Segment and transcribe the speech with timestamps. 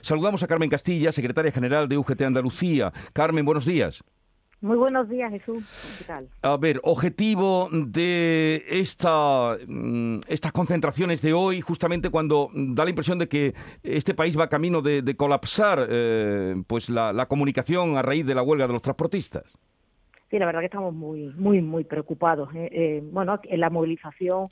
[0.00, 2.92] Saludamos a Carmen Castilla, secretaria general de UGT Andalucía.
[3.12, 4.04] Carmen, buenos días.
[4.60, 5.62] Muy buenos días, Jesús.
[5.98, 6.28] ¿Qué tal?
[6.42, 13.20] A ver, objetivo de esta, mm, estas concentraciones de hoy, justamente cuando da la impresión
[13.20, 18.34] de que este país va camino de, colapsar eh, pues la, comunicación a raíz de
[18.34, 19.56] la huelga de los transportistas.
[20.28, 22.52] Sí, la verdad que estamos muy, muy, muy preocupados.
[22.54, 22.68] ¿eh?
[22.72, 24.48] Eh, bueno, en la movilización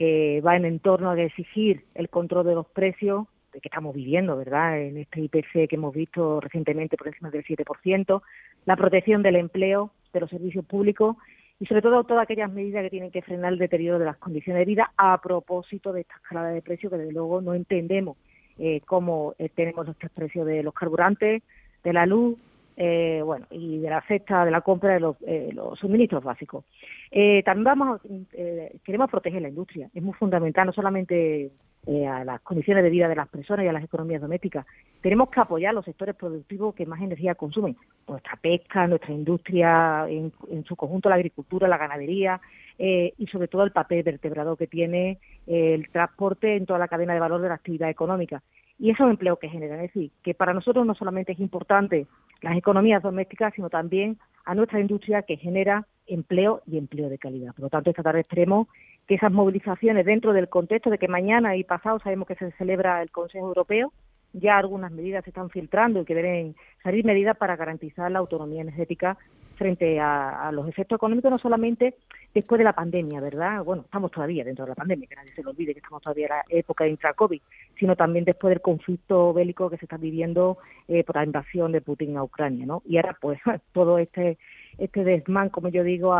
[0.00, 4.80] va en entorno a exigir el control de los precios que estamos viviendo, ¿verdad?
[4.80, 8.22] En este IPC que hemos visto recientemente por encima del 7%,
[8.66, 11.16] la protección del empleo, de los servicios públicos
[11.60, 14.60] y sobre todo todas aquellas medidas que tienen que frenar el deterioro de las condiciones
[14.60, 18.16] de vida a propósito de esta escalada de precios que desde luego no entendemos
[18.58, 21.42] eh, cómo eh, tenemos los precios de los carburantes,
[21.82, 22.38] de la luz,
[22.80, 26.64] eh, bueno, y de la cesta de la compra de los, eh, los suministros básicos.
[27.10, 28.00] Eh, también vamos,
[28.32, 31.50] eh, queremos proteger la industria, es muy fundamental, no solamente
[31.90, 34.66] eh, a las condiciones de vida de las personas y a las economías domésticas.
[35.00, 40.30] Tenemos que apoyar los sectores productivos que más energía consumen, nuestra pesca, nuestra industria, en,
[40.66, 42.42] su conjunto la agricultura, la ganadería
[42.78, 46.88] eh, y sobre todo el papel vertebrador que tiene eh, el transporte en toda la
[46.88, 48.42] cadena de valor de la actividad económica.
[48.78, 52.06] Y esos empleos que generan, es decir, que para nosotros no solamente es importante
[52.42, 57.52] las economías domésticas, sino también a nuestra industria que genera empleo y empleo de calidad.
[57.52, 58.68] Por lo tanto, esta tarde esperemos
[59.06, 63.02] que esas movilizaciones dentro del contexto de que mañana y pasado sabemos que se celebra
[63.02, 63.92] el Consejo Europeo,
[64.32, 68.62] ya algunas medidas se están filtrando y que deben salir medidas para garantizar la autonomía
[68.62, 69.16] energética
[69.58, 71.96] frente a, los efectos económicos, no solamente
[72.32, 73.64] después de la pandemia, ¿verdad?
[73.64, 76.26] Bueno, estamos todavía dentro de la pandemia, que nadie se lo olvide que estamos todavía
[76.26, 77.40] en la época de intra-COVID,
[77.78, 81.80] sino también después del conflicto bélico que se está viviendo eh, por la invasión de
[81.80, 82.82] Putin a Ucrania, ¿no?
[82.86, 83.40] Y ahora, pues,
[83.72, 84.38] todo este
[84.78, 86.14] este desmán, como yo digo,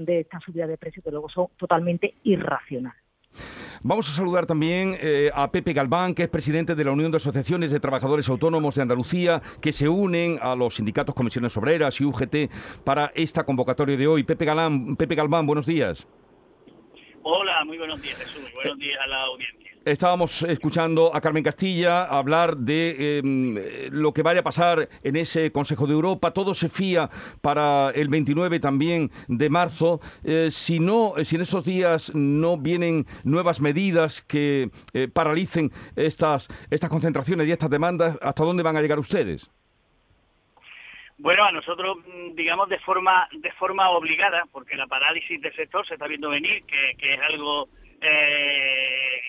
[0.00, 3.01] de esta subida de precios que luego son totalmente irracionales.
[3.82, 7.16] Vamos a saludar también eh, a Pepe Galván, que es presidente de la Unión de
[7.16, 12.04] Asociaciones de Trabajadores Autónomos de Andalucía, que se unen a los sindicatos Comisiones Obreras y
[12.04, 12.50] UGT
[12.84, 14.22] para esta convocatoria de hoy.
[14.22, 16.06] Pepe Galván, Pepe Galván buenos días.
[17.24, 18.42] Hola, muy buenos días, Jesús.
[18.54, 19.71] Buenos días a la audiencia.
[19.84, 23.56] Estábamos escuchando a Carmen Castilla hablar de em,
[23.90, 26.32] lo que vaya a pasar en ese Consejo de Europa.
[26.32, 27.10] Todo se fía
[27.40, 30.00] para el 29 también de marzo.
[30.22, 36.48] Eh, si no, si en esos días no vienen nuevas medidas que eh, paralicen estas
[36.70, 39.50] estas concentraciones y estas demandas, ¿hasta dónde van a llegar ustedes?
[41.18, 45.84] Bueno, a nosotros, mm, digamos, de forma de forma obligada, porque la parálisis del sector
[45.88, 47.68] se está viendo venir, que, que es algo
[48.02, 48.51] eh,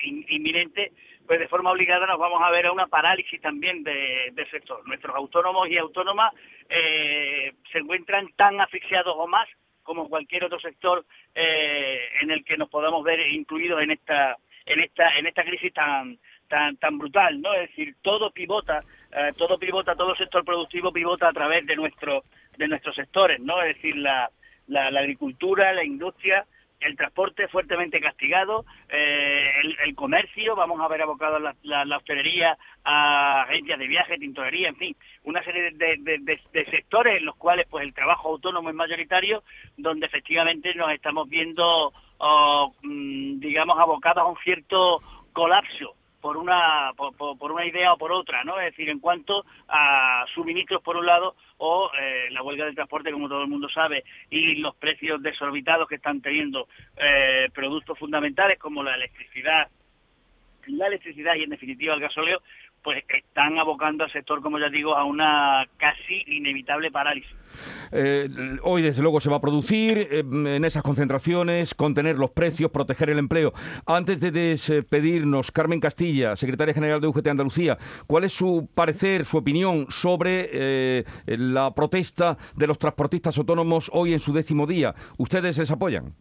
[0.04, 0.92] inminente,
[1.26, 4.86] pues de forma obligada nos vamos a ver a una parálisis también de, sector.
[4.86, 6.32] Nuestros autónomos y autónomas
[6.68, 9.48] eh, se encuentran tan asfixiados o más
[9.82, 11.04] como cualquier otro sector
[11.34, 15.72] eh, en el que nos podamos ver incluidos en esta en esta en esta crisis
[15.72, 17.52] tan tan tan brutal, ¿no?
[17.54, 18.82] Es decir, todo pivota,
[19.12, 22.24] eh, todo pivota, todo sector productivo pivota a través de nuestro
[22.56, 23.60] de nuestros sectores, ¿no?
[23.62, 24.30] Es decir, la,
[24.68, 26.46] la, la agricultura, la industria
[26.84, 29.50] el transporte fuertemente castigado, eh,
[29.84, 34.76] el, comercio, vamos a ver abocado la, la, hostelería a agencias de viaje, tintorería, en
[34.76, 39.42] fin, una serie de, sectores en los cuales pues el trabajo autónomo es mayoritario,
[39.76, 45.00] donde efectivamente nos estamos viendo, oh, mm, digamos, abocados a un cierto
[45.32, 48.58] colapso por una por, una idea o por otra, ¿no?
[48.58, 53.12] Es decir, en cuanto a suministros por un lado o eh, la huelga del transporte,
[53.12, 58.58] como todo el mundo sabe, y los precios desorbitados que están teniendo eh, productos fundamentales
[58.58, 59.68] como la electricidad,
[60.66, 62.40] la electricidad y en definitiva el gasóleo,
[62.84, 67.30] pues están abocando al sector, como ya digo, a una casi inevitable parálisis.
[67.90, 68.28] Eh,
[68.62, 73.08] hoy, desde luego, se va a producir eh, en esas concentraciones, contener los precios, proteger
[73.08, 73.54] el empleo.
[73.86, 79.38] Antes de despedirnos, Carmen Castilla, secretaria general de UGT Andalucía, ¿cuál es su parecer, su
[79.38, 84.94] opinión sobre eh, la protesta de los transportistas autónomos hoy en su décimo día?
[85.16, 86.14] ¿Ustedes les apoyan?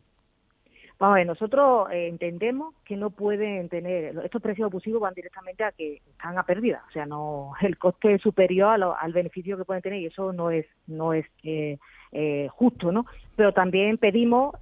[1.04, 5.96] Vamos nosotros eh, entendemos que no pueden tener, estos precios abusivos van directamente a que
[5.96, 10.00] están a pérdida, o sea, no el coste es superior al beneficio que pueden tener
[10.00, 11.78] y eso no es no es eh,
[12.14, 13.06] eh, justo, ¿no?
[13.36, 14.56] Pero también pedimos,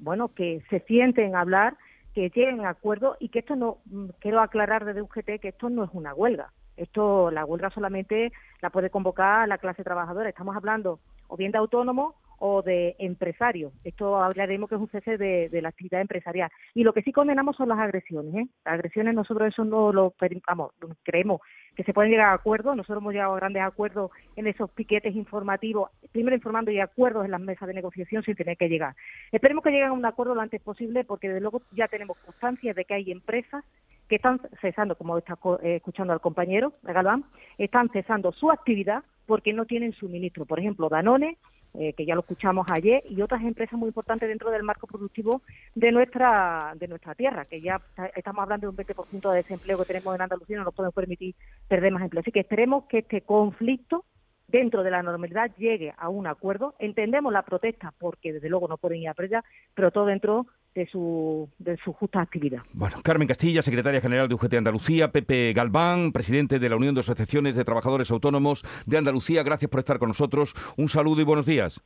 [0.00, 1.76] bueno, que se sienten a hablar,
[2.12, 5.70] que lleguen a acuerdo y que esto no, mm, quiero aclarar desde UGT que esto
[5.70, 8.32] no es una huelga, esto la huelga solamente
[8.62, 10.98] la puede convocar la clase trabajadora, estamos hablando
[11.28, 13.72] o bien de autónomos o de empresarios.
[13.84, 16.50] Esto hablaremos que es un cese de, la actividad empresarial.
[16.74, 18.34] Y lo que sí condenamos son las agresiones.
[18.34, 18.48] ¿eh?
[18.64, 20.14] Las agresiones nosotros eso no lo
[20.46, 21.40] vamos, creemos
[21.74, 22.76] que se pueden llegar a acuerdos.
[22.76, 27.30] Nosotros hemos llegado a grandes acuerdos en esos piquetes informativos, primero informando y acuerdos en
[27.30, 28.94] las mesas de negociación sin tener que llegar.
[29.32, 32.74] Esperemos que lleguen a un acuerdo lo antes posible porque desde luego ya tenemos constancia
[32.74, 33.64] de que hay empresas
[34.08, 37.24] que están cesando, como está eh, escuchando al compañero Galván,
[37.58, 40.46] están cesando su actividad porque no tienen suministro.
[40.46, 41.36] Por ejemplo, Danone,
[41.80, 45.42] eh, que ya lo escuchamos ayer, y otras empresas muy importantes dentro del marco productivo
[45.76, 47.80] de nuestra de nuestra tierra, que ya
[48.16, 51.36] estamos hablando de un 20% de desempleo que tenemos en Andalucía, no nos podemos permitir
[51.68, 52.20] perder más empleo.
[52.20, 54.04] Así que esperemos que este conflicto
[54.48, 56.74] dentro de la normalidad llegue a un acuerdo.
[56.78, 59.44] Entendemos la protesta porque desde luego no pueden ir a presa,
[59.74, 60.46] pero todo dentro
[60.78, 62.62] de su, de su justa actividad.
[62.72, 67.00] Bueno, Carmen Castilla, secretaria general de UGT Andalucía, Pepe Galván, presidente de la Unión de
[67.00, 70.54] Asociaciones de Trabajadores Autónomos de Andalucía, gracias por estar con nosotros.
[70.76, 71.82] Un saludo y buenos días.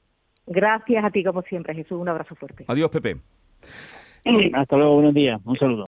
[0.47, 1.99] Gracias a ti como siempre, Jesús.
[1.99, 2.67] Un abrazo fuerte.
[2.69, 3.17] Adiós, Pepe.
[4.55, 5.41] Hasta luego, buenos días.
[5.45, 5.81] Un saludo.